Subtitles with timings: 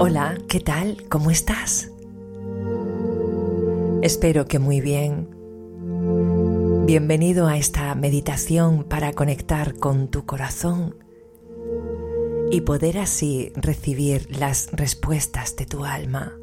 [0.00, 1.02] Hola, ¿qué tal?
[1.08, 1.90] ¿Cómo estás?
[4.00, 5.28] Espero que muy bien.
[6.86, 10.94] Bienvenido a esta meditación para conectar con tu corazón
[12.52, 16.38] y poder así recibir las respuestas de tu alma.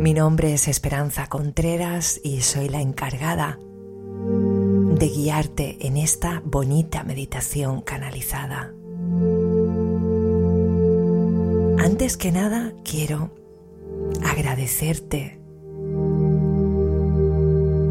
[0.00, 3.60] Mi nombre es Esperanza Contreras y soy la encargada
[4.98, 8.74] de guiarte en esta bonita meditación canalizada.
[11.84, 13.30] Antes que nada, quiero
[14.24, 15.38] agradecerte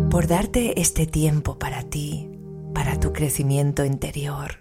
[0.10, 2.28] por darte este tiempo para ti,
[2.74, 4.58] para tu crecimiento interior,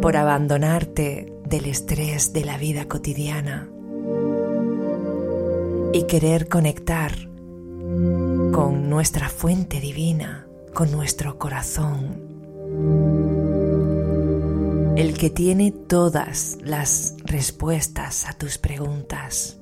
[0.00, 3.68] por abandonarte del estrés de la vida cotidiana
[5.92, 7.12] y querer conectar
[8.52, 13.11] con nuestra fuente divina, con nuestro corazón
[15.02, 19.58] el que tiene todas las respuestas a tus preguntas.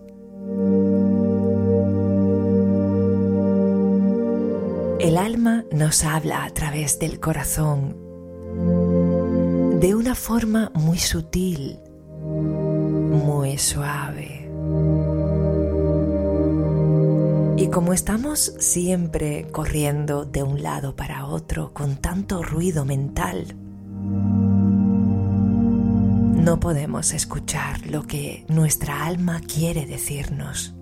[4.99, 7.97] El alma nos habla a través del corazón
[9.81, 11.79] de una forma muy sutil,
[12.23, 14.51] muy suave.
[17.57, 23.57] Y como estamos siempre corriendo de un lado para otro con tanto ruido mental,
[26.41, 30.75] no podemos escuchar lo que nuestra alma quiere decirnos.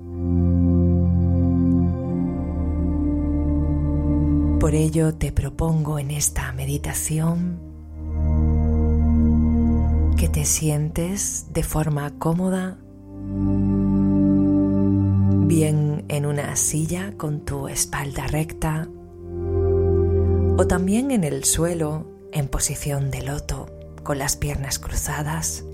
[4.60, 7.58] Por ello te propongo en esta meditación
[10.16, 12.78] que te sientes de forma cómoda,
[15.46, 18.88] bien en una silla con tu espalda recta
[20.56, 23.77] o también en el suelo en posición de loto
[24.08, 25.64] con las piernas cruzadas.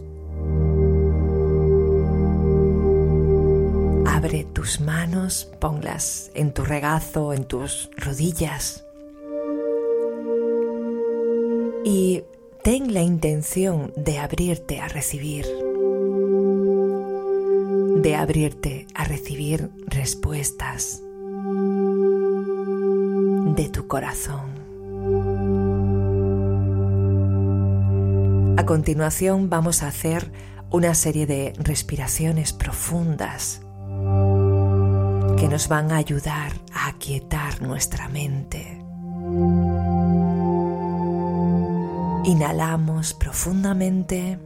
[4.06, 8.84] Abre tus manos, ponlas en tu regazo, en tus rodillas.
[11.84, 12.24] Y
[12.64, 15.46] ten la intención de abrirte a recibir,
[18.02, 21.04] de abrirte a recibir respuestas
[23.54, 24.53] de tu corazón.
[28.64, 30.32] A continuación vamos a hacer
[30.70, 33.60] una serie de respiraciones profundas
[35.36, 38.82] que nos van a ayudar a aquietar nuestra mente.
[42.24, 44.38] Inhalamos profundamente.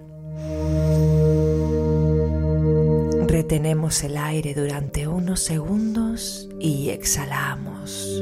[3.29, 8.21] Retenemos el aire durante unos segundos y exhalamos.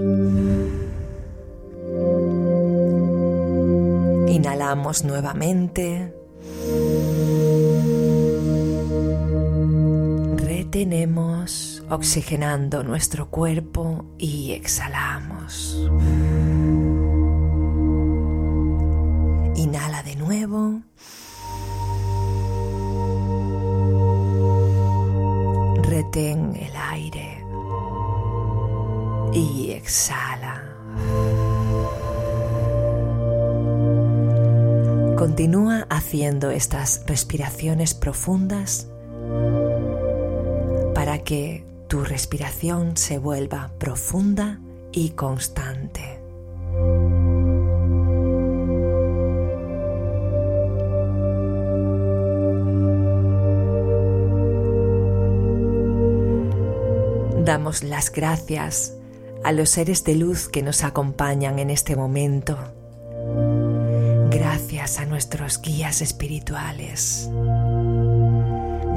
[4.77, 6.15] Nuevamente.
[10.37, 15.77] Retenemos oxigenando nuestro cuerpo y exhalamos.
[19.57, 20.83] Inhala de nuevo.
[25.83, 27.45] Retén el aire
[29.33, 30.36] y exhala.
[35.17, 38.87] Continúa haciendo estas respiraciones profundas
[40.95, 44.61] para que tu respiración se vuelva profunda
[44.93, 46.21] y constante.
[57.43, 58.93] Damos las gracias
[59.45, 62.59] a los seres de luz que nos acompañan en este momento
[64.87, 67.29] Gracias a nuestros guías espirituales.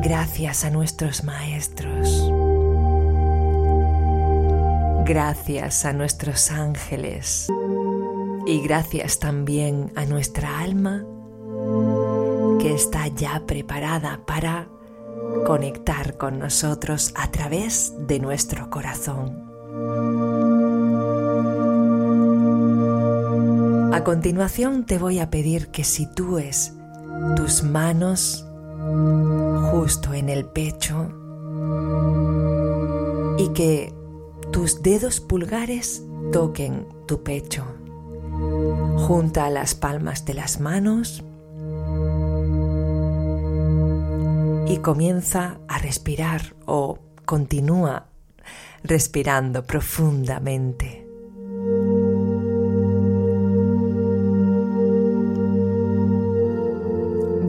[0.03, 2.31] Gracias a nuestros maestros.
[5.03, 7.47] Gracias a nuestros ángeles.
[8.45, 11.03] Y gracias también a nuestra alma
[12.59, 14.67] que está ya preparada para
[15.47, 19.48] conectar con nosotros a través de nuestro corazón.
[23.99, 26.71] A continuación te voy a pedir que sitúes
[27.35, 28.45] tus manos
[29.71, 31.11] justo en el pecho
[33.37, 33.93] y que
[34.53, 36.01] tus dedos pulgares
[36.31, 37.65] toquen tu pecho.
[38.99, 41.21] Junta las palmas de las manos
[44.65, 48.07] y comienza a respirar o continúa
[48.81, 50.98] respirando profundamente.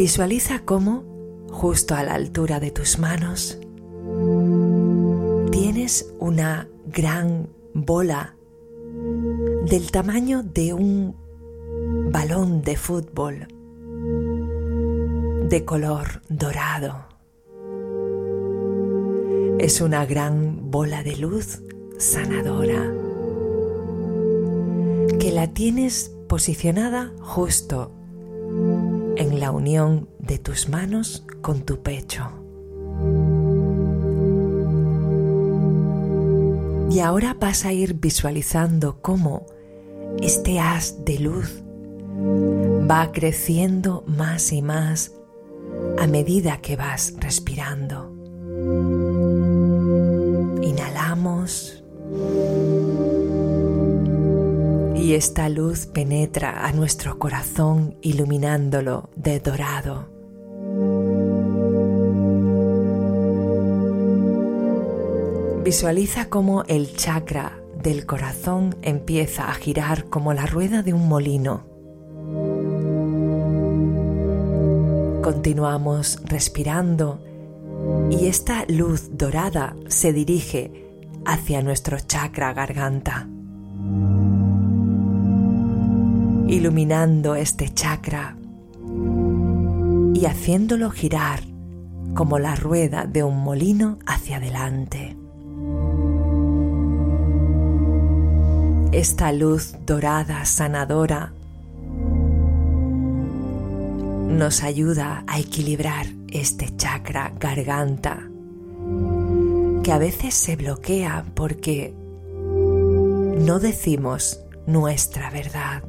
[0.00, 1.04] Visualiza cómo,
[1.50, 3.58] justo a la altura de tus manos,
[5.52, 8.34] tienes una gran bola
[9.66, 11.14] del tamaño de un
[12.10, 13.46] balón de fútbol
[15.50, 17.04] de color dorado.
[19.58, 21.60] Es una gran bola de luz
[21.98, 22.90] sanadora
[25.18, 27.99] que la tienes posicionada justo
[29.40, 32.30] la unión de tus manos con tu pecho.
[36.90, 39.46] Y ahora vas a ir visualizando cómo
[40.20, 41.62] este haz de luz
[42.90, 45.12] va creciendo más y más
[45.98, 48.19] a medida que vas respirando.
[55.10, 60.08] Y esta luz penetra a nuestro corazón iluminándolo de dorado.
[65.64, 71.64] Visualiza cómo el chakra del corazón empieza a girar como la rueda de un molino.
[75.24, 77.20] Continuamos respirando
[78.12, 80.88] y esta luz dorada se dirige
[81.26, 83.28] hacia nuestro chakra garganta,
[86.50, 88.36] iluminando este chakra
[90.14, 91.40] y haciéndolo girar
[92.14, 95.16] como la rueda de un molino hacia adelante.
[98.92, 101.32] esta luz dorada sanadora
[104.28, 108.28] nos ayuda a equilibrar este chakra garganta
[109.84, 111.94] que a veces se bloquea porque
[113.38, 115.84] no decimos nuestra verdad.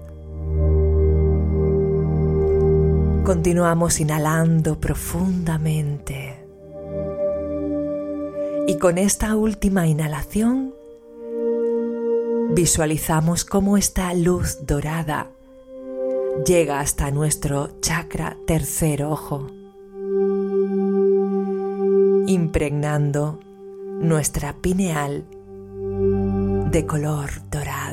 [3.31, 6.45] Continuamos inhalando profundamente
[8.67, 10.75] y con esta última inhalación
[12.53, 15.31] visualizamos cómo esta luz dorada
[16.45, 19.47] llega hasta nuestro chakra tercer ojo,
[22.27, 23.39] impregnando
[24.01, 25.23] nuestra pineal
[26.69, 27.90] de color dorado.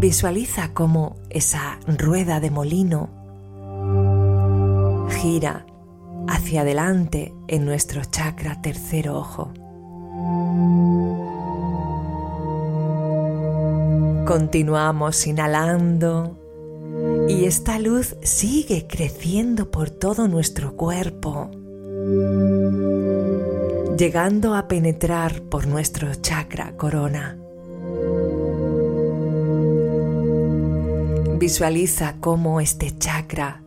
[0.00, 3.10] Visualiza cómo esa rueda de molino
[5.10, 5.66] gira
[6.28, 9.52] hacia adelante en nuestro chakra tercer ojo.
[14.24, 16.38] Continuamos inhalando
[17.28, 21.50] y esta luz sigue creciendo por todo nuestro cuerpo,
[23.98, 27.36] llegando a penetrar por nuestro chakra corona.
[31.38, 33.62] Visualiza cómo este chakra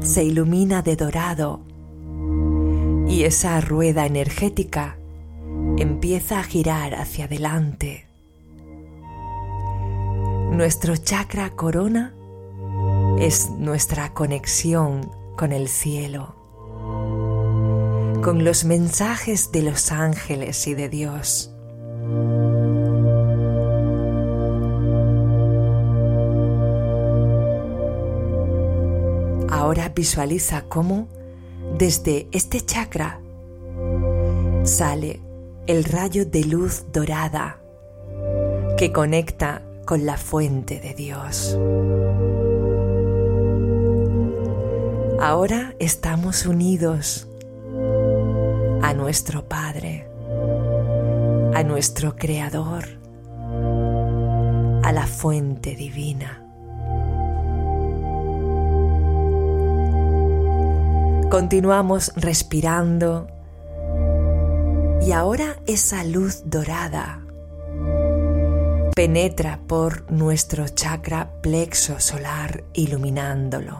[0.00, 1.60] se ilumina de dorado
[3.06, 4.96] y esa rueda energética
[5.76, 8.12] empieza a girar hacia adelante
[10.52, 12.14] nuestro chakra corona
[13.18, 16.34] es nuestra conexión con el cielo,
[18.22, 21.50] con los mensajes de los ángeles y de Dios.
[29.94, 31.08] Visualiza cómo
[31.78, 33.20] desde este chakra
[34.64, 35.20] sale
[35.66, 37.60] el rayo de luz dorada
[38.76, 41.56] que conecta con la fuente de Dios.
[45.20, 47.28] Ahora estamos unidos
[48.82, 50.08] a nuestro Padre,
[51.54, 52.84] a nuestro Creador,
[54.82, 56.41] a la fuente divina.
[61.32, 63.26] Continuamos respirando
[65.00, 67.24] y ahora esa luz dorada
[68.94, 73.78] penetra por nuestro chakra plexo solar iluminándolo.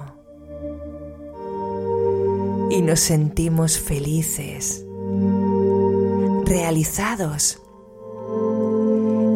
[2.71, 4.87] Y nos sentimos felices,
[6.47, 7.61] realizados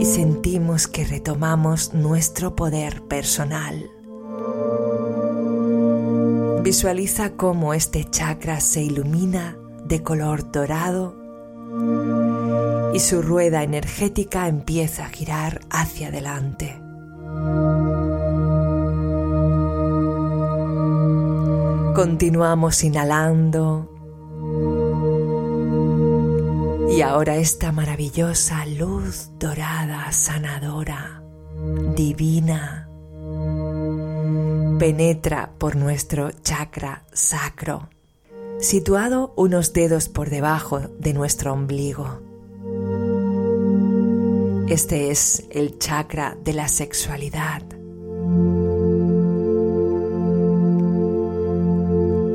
[0.00, 3.90] y sentimos que retomamos nuestro poder personal.
[6.66, 11.14] Visualiza cómo este chakra se ilumina de color dorado
[12.92, 16.76] y su rueda energética empieza a girar hacia adelante.
[21.94, 23.88] Continuamos inhalando
[26.90, 31.23] y ahora esta maravillosa luz dorada, sanadora,
[31.94, 32.75] divina,
[34.78, 37.88] penetra por nuestro chakra sacro,
[38.61, 42.21] situado unos dedos por debajo de nuestro ombligo.
[44.68, 47.62] Este es el chakra de la sexualidad.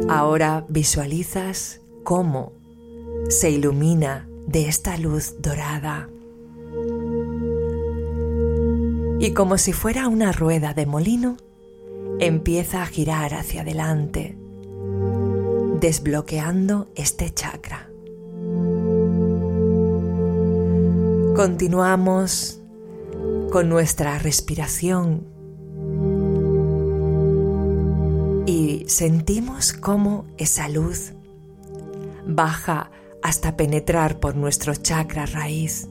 [0.09, 2.53] Ahora visualizas cómo
[3.29, 6.09] se ilumina de esta luz dorada
[9.19, 11.37] y como si fuera una rueda de molino,
[12.21, 14.37] empieza a girar hacia adelante,
[15.79, 17.89] desbloqueando este chakra.
[21.35, 22.61] Continuamos
[23.51, 25.25] con nuestra respiración
[28.45, 31.13] y sentimos cómo esa luz
[32.27, 32.91] baja
[33.23, 35.87] hasta penetrar por nuestro chakra raíz.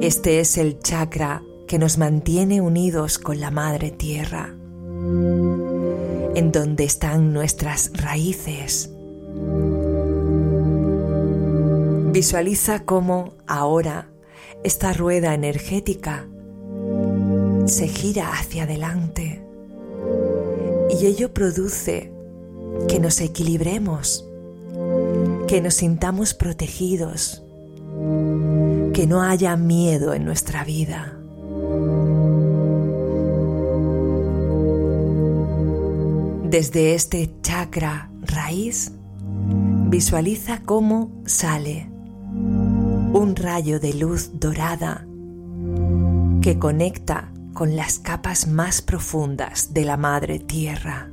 [0.00, 4.54] Este es el chakra que nos mantiene unidos con la Madre Tierra,
[6.34, 8.90] en donde están nuestras raíces.
[12.12, 14.10] Visualiza cómo ahora
[14.62, 16.28] esta rueda energética
[17.64, 19.42] se gira hacia adelante
[20.90, 22.12] y ello produce
[22.86, 24.28] que nos equilibremos,
[25.48, 27.42] que nos sintamos protegidos,
[28.92, 31.16] que no haya miedo en nuestra vida.
[36.52, 38.92] Desde este chakra raíz,
[39.86, 41.88] visualiza cómo sale
[42.34, 45.06] un rayo de luz dorada
[46.42, 51.10] que conecta con las capas más profundas de la Madre Tierra.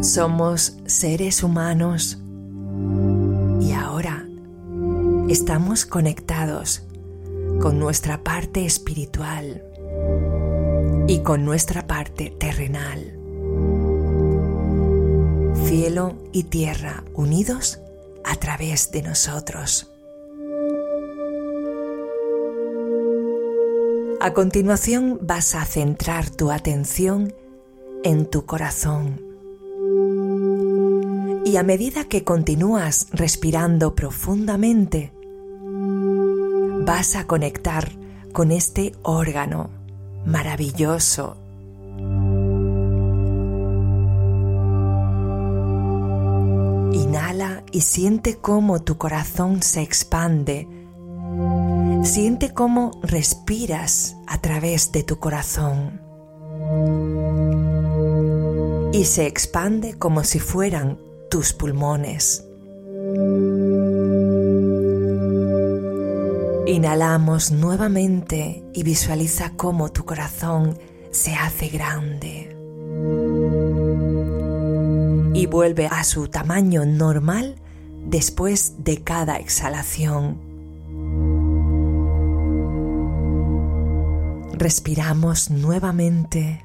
[0.00, 2.22] Somos seres humanos
[3.60, 4.24] y ahora
[5.28, 6.86] estamos conectados
[7.62, 9.62] con nuestra parte espiritual
[11.06, 13.16] y con nuestra parte terrenal.
[15.64, 17.78] Cielo y tierra unidos
[18.24, 19.92] a través de nosotros.
[24.20, 27.32] A continuación vas a centrar tu atención
[28.02, 29.20] en tu corazón
[31.44, 35.12] y a medida que continúas respirando profundamente,
[36.84, 37.92] vas a conectar
[38.32, 39.70] con este órgano
[40.24, 41.36] maravilloso.
[46.92, 50.66] Inhala y siente cómo tu corazón se expande.
[52.02, 56.00] Siente cómo respiras a través de tu corazón.
[58.92, 60.98] Y se expande como si fueran
[61.30, 62.44] tus pulmones.
[66.66, 70.78] Inhalamos nuevamente y visualiza cómo tu corazón
[71.10, 72.56] se hace grande
[75.34, 77.56] y vuelve a su tamaño normal
[78.06, 80.38] después de cada exhalación.
[84.52, 86.64] Respiramos nuevamente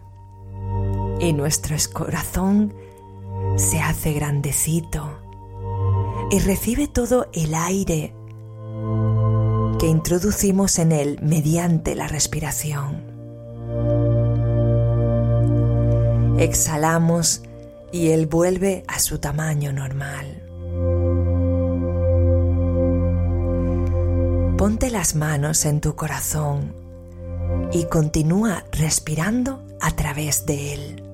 [1.19, 2.71] y nuestro corazón
[3.55, 5.09] se hace grandecito
[6.29, 8.13] y recibe todo el aire
[9.79, 13.03] que introducimos en él mediante la respiración.
[16.39, 17.43] Exhalamos
[17.91, 20.43] y él vuelve a su tamaño normal.
[24.57, 26.73] Ponte las manos en tu corazón
[27.71, 31.06] y continúa respirando a través de él.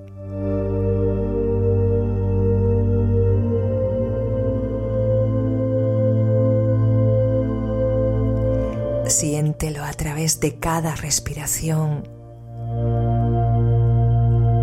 [9.54, 12.10] Siéntelo a través de cada respiración.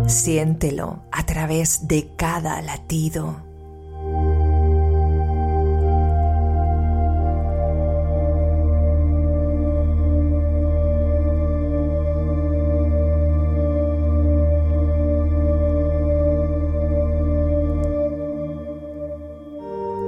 [0.05, 3.37] Siéntelo a través de cada latido.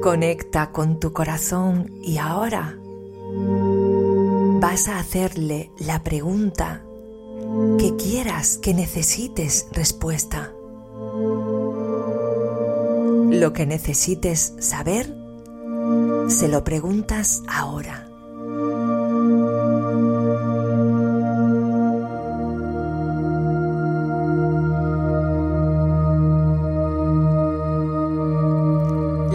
[0.02, 2.78] Conecta con tu corazón y ahora
[4.64, 6.86] vas a hacerle la pregunta
[7.78, 10.54] que quieras que necesites respuesta.
[13.30, 15.14] Lo que necesites saber,
[16.30, 18.08] se lo preguntas ahora.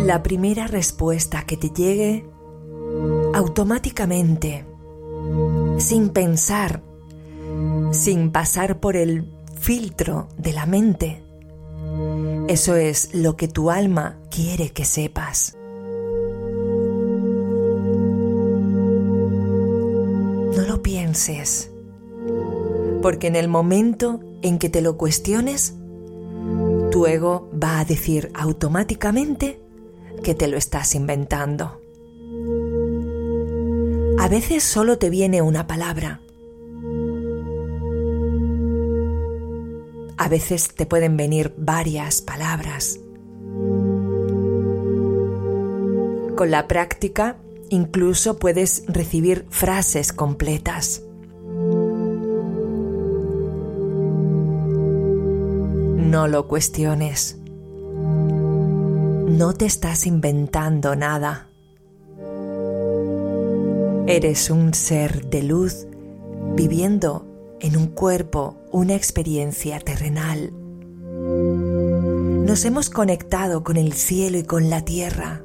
[0.06, 2.24] La primera respuesta que te llegue
[3.34, 4.67] automáticamente,
[5.78, 6.82] sin pensar,
[7.92, 11.22] sin pasar por el filtro de la mente.
[12.48, 15.56] Eso es lo que tu alma quiere que sepas.
[20.56, 21.70] No lo pienses,
[23.02, 25.74] porque en el momento en que te lo cuestiones,
[26.90, 29.60] tu ego va a decir automáticamente
[30.22, 31.80] que te lo estás inventando.
[34.28, 36.20] A veces solo te viene una palabra.
[40.18, 43.00] A veces te pueden venir varias palabras.
[46.36, 47.38] Con la práctica
[47.70, 51.02] incluso puedes recibir frases completas.
[55.96, 57.38] No lo cuestiones.
[59.26, 61.47] No te estás inventando nada.
[64.10, 65.86] Eres un ser de luz
[66.56, 67.26] viviendo
[67.60, 70.50] en un cuerpo una experiencia terrenal.
[72.46, 75.42] Nos hemos conectado con el cielo y con la tierra.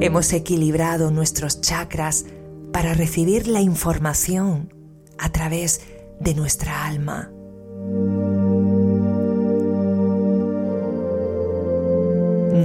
[0.00, 2.24] Hemos equilibrado nuestros chakras
[2.72, 4.74] para recibir la información
[5.16, 5.82] a través
[6.18, 7.30] de nuestra alma.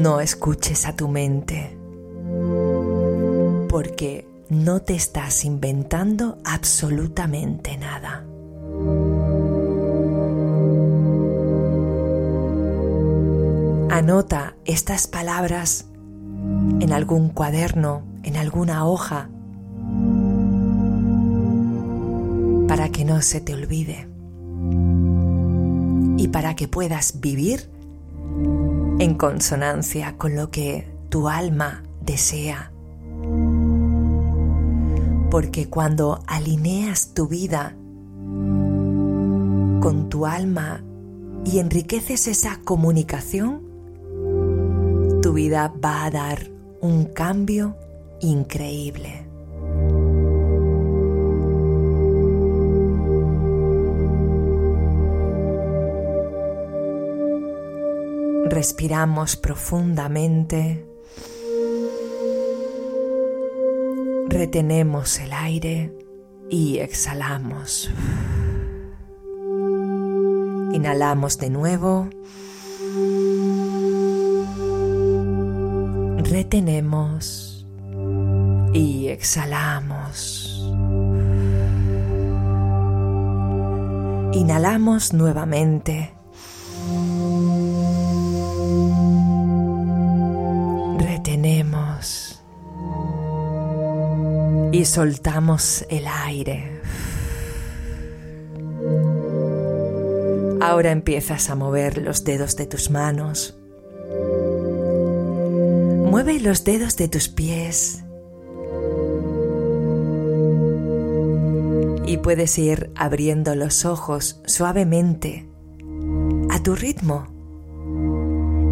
[0.01, 1.77] No escuches a tu mente,
[3.75, 8.25] porque no te estás inventando absolutamente nada.
[13.93, 15.87] Anota estas palabras
[16.79, 19.27] en algún cuaderno, en alguna hoja,
[22.69, 24.07] para que no se te olvide
[26.15, 27.69] y para que puedas vivir
[28.99, 32.71] en consonancia con lo que tu alma desea.
[35.35, 37.75] Porque cuando alineas tu vida
[39.81, 40.81] con tu alma
[41.43, 43.61] y enriqueces esa comunicación,
[45.21, 47.75] tu vida va a dar un cambio
[48.21, 49.27] increíble.
[58.45, 60.94] Respiramos profundamente.
[64.37, 65.93] Retenemos el aire
[66.49, 67.89] y exhalamos.
[70.73, 72.09] Inhalamos de nuevo.
[76.17, 77.65] Retenemos
[78.73, 80.69] y exhalamos.
[84.33, 86.14] Inhalamos nuevamente.
[94.85, 96.81] Soltamos el aire.
[100.61, 103.57] Ahora empiezas a mover los dedos de tus manos.
[106.09, 108.03] Mueve los dedos de tus pies.
[112.05, 115.49] Y puedes ir abriendo los ojos suavemente,
[116.49, 117.27] a tu ritmo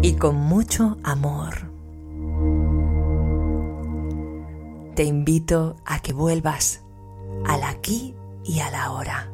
[0.02, 1.73] y con mucho amor.
[4.94, 6.82] Te invito a que vuelvas
[7.46, 9.33] al aquí y a la hora.